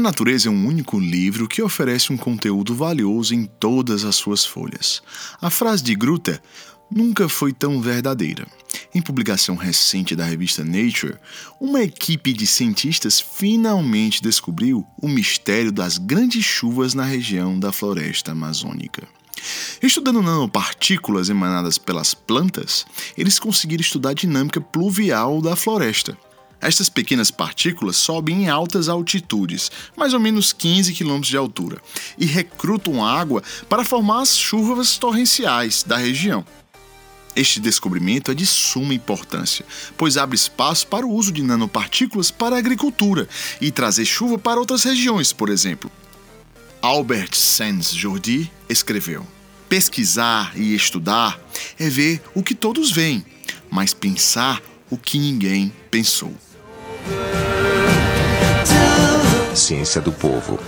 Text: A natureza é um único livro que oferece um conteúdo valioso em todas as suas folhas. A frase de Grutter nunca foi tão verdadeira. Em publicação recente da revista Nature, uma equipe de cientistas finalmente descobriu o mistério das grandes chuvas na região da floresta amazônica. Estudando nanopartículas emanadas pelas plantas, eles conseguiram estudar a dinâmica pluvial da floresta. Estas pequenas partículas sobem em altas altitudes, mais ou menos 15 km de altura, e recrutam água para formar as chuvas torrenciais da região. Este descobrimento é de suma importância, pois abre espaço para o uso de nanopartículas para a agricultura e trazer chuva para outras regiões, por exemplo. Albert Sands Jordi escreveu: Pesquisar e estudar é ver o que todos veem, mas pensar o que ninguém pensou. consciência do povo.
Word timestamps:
A 0.00 0.02
natureza 0.02 0.48
é 0.48 0.50
um 0.50 0.66
único 0.66 0.98
livro 0.98 1.46
que 1.46 1.60
oferece 1.60 2.10
um 2.10 2.16
conteúdo 2.16 2.74
valioso 2.74 3.34
em 3.34 3.44
todas 3.44 4.02
as 4.02 4.16
suas 4.16 4.46
folhas. 4.46 5.02
A 5.42 5.50
frase 5.50 5.82
de 5.84 5.94
Grutter 5.94 6.40
nunca 6.90 7.28
foi 7.28 7.52
tão 7.52 7.82
verdadeira. 7.82 8.46
Em 8.94 9.02
publicação 9.02 9.56
recente 9.56 10.16
da 10.16 10.24
revista 10.24 10.64
Nature, 10.64 11.18
uma 11.60 11.82
equipe 11.82 12.32
de 12.32 12.46
cientistas 12.46 13.20
finalmente 13.20 14.22
descobriu 14.22 14.86
o 15.02 15.06
mistério 15.06 15.70
das 15.70 15.98
grandes 15.98 16.46
chuvas 16.46 16.94
na 16.94 17.04
região 17.04 17.60
da 17.60 17.70
floresta 17.70 18.32
amazônica. 18.32 19.06
Estudando 19.82 20.22
nanopartículas 20.22 21.28
emanadas 21.28 21.76
pelas 21.76 22.14
plantas, 22.14 22.86
eles 23.18 23.38
conseguiram 23.38 23.82
estudar 23.82 24.10
a 24.10 24.14
dinâmica 24.14 24.62
pluvial 24.62 25.42
da 25.42 25.54
floresta. 25.54 26.16
Estas 26.60 26.88
pequenas 26.88 27.30
partículas 27.30 27.96
sobem 27.96 28.44
em 28.44 28.48
altas 28.48 28.88
altitudes, 28.88 29.70
mais 29.96 30.12
ou 30.12 30.20
menos 30.20 30.52
15 30.52 30.92
km 30.92 31.20
de 31.20 31.36
altura, 31.36 31.80
e 32.18 32.26
recrutam 32.26 33.04
água 33.04 33.42
para 33.68 33.84
formar 33.84 34.20
as 34.20 34.36
chuvas 34.36 34.98
torrenciais 34.98 35.82
da 35.82 35.96
região. 35.96 36.44
Este 37.34 37.60
descobrimento 37.60 38.30
é 38.30 38.34
de 38.34 38.44
suma 38.44 38.92
importância, 38.92 39.64
pois 39.96 40.16
abre 40.16 40.36
espaço 40.36 40.86
para 40.86 41.06
o 41.06 41.14
uso 41.14 41.32
de 41.32 41.42
nanopartículas 41.42 42.30
para 42.30 42.56
a 42.56 42.58
agricultura 42.58 43.28
e 43.60 43.70
trazer 43.70 44.04
chuva 44.04 44.36
para 44.36 44.58
outras 44.60 44.84
regiões, 44.84 45.32
por 45.32 45.48
exemplo. 45.48 45.90
Albert 46.82 47.36
Sands 47.36 47.92
Jordi 47.92 48.50
escreveu: 48.68 49.26
Pesquisar 49.68 50.52
e 50.56 50.74
estudar 50.74 51.40
é 51.78 51.88
ver 51.88 52.20
o 52.34 52.42
que 52.42 52.54
todos 52.54 52.90
veem, 52.90 53.24
mas 53.70 53.94
pensar 53.94 54.60
o 54.90 54.98
que 54.98 55.18
ninguém 55.18 55.72
pensou. 55.90 56.36
consciência 59.70 60.00
do 60.00 60.10
povo. 60.10 60.58